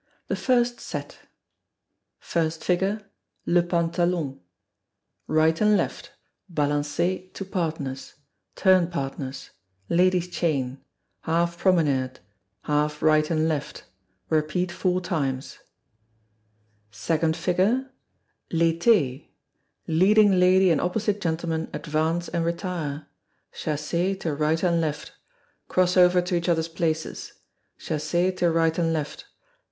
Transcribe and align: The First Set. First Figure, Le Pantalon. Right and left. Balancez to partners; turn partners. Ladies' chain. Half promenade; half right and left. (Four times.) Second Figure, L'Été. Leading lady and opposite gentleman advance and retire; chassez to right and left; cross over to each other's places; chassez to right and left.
The 0.29 0.35
First 0.35 0.79
Set. 0.79 1.19
First 2.17 2.63
Figure, 2.63 3.05
Le 3.45 3.61
Pantalon. 3.61 4.39
Right 5.27 5.61
and 5.61 5.77
left. 5.77 6.13
Balancez 6.51 7.31
to 7.35 7.45
partners; 7.45 8.15
turn 8.55 8.87
partners. 8.87 9.51
Ladies' 9.89 10.27
chain. 10.29 10.83
Half 11.25 11.59
promenade; 11.59 12.19
half 12.63 13.03
right 13.03 13.29
and 13.29 13.47
left. 13.47 13.83
(Four 14.27 15.01
times.) 15.01 15.59
Second 16.89 17.37
Figure, 17.37 17.91
L'Été. 18.51 19.27
Leading 19.85 20.39
lady 20.39 20.71
and 20.71 20.81
opposite 20.81 21.21
gentleman 21.21 21.69
advance 21.73 22.27
and 22.27 22.43
retire; 22.43 23.05
chassez 23.53 24.15
to 24.21 24.33
right 24.33 24.63
and 24.63 24.81
left; 24.81 25.11
cross 25.67 25.95
over 25.95 26.23
to 26.23 26.33
each 26.35 26.49
other's 26.49 26.67
places; 26.69 27.33
chassez 27.77 28.31
to 28.37 28.49
right 28.51 28.79
and 28.79 28.93
left. 28.93 29.25